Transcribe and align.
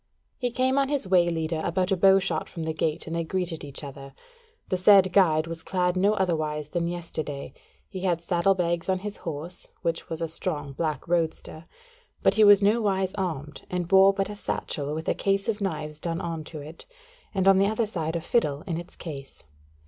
He 0.39 0.49
came 0.49 0.79
on 0.79 0.89
his 0.89 1.07
way 1.07 1.29
leader 1.29 1.61
about 1.63 1.91
a 1.91 1.95
bowshot 1.95 2.49
from 2.49 2.63
the 2.63 2.73
gate 2.73 3.05
and 3.05 3.15
they 3.15 3.23
greeted 3.23 3.63
each 3.63 3.83
other: 3.83 4.15
the 4.69 4.75
said 4.75 5.13
guide 5.13 5.45
was 5.45 5.61
clad 5.61 5.95
no 5.95 6.13
otherwise 6.15 6.69
than 6.69 6.87
yesterday: 6.87 7.53
he 7.87 7.99
had 7.99 8.19
saddle 8.19 8.55
bags 8.55 8.89
on 8.89 8.97
his 9.05 9.17
horse, 9.17 9.67
which 9.83 10.09
was 10.09 10.19
a 10.19 10.27
strong 10.27 10.73
black 10.73 11.07
roadster: 11.07 11.67
but 12.23 12.33
he 12.33 12.43
was 12.43 12.63
nowise 12.63 13.13
armed, 13.13 13.61
and 13.69 13.87
bore 13.87 14.11
but 14.11 14.31
a 14.31 14.35
satchel 14.35 14.95
with 14.95 15.07
a 15.07 15.13
case 15.13 15.47
of 15.47 15.61
knives 15.61 15.99
done 15.99 16.19
on 16.19 16.43
to 16.45 16.57
it, 16.59 16.87
and 17.35 17.47
on 17.47 17.59
the 17.59 17.67
other 17.67 17.85
side 17.85 18.15
a 18.15 18.21
fiddle 18.21 18.63
in 18.63 18.79
its 18.79 18.95
case. 18.95 19.43